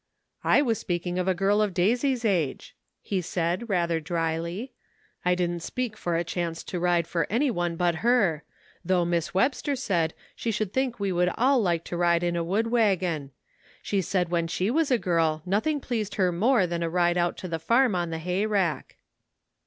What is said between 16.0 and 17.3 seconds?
her more than a ride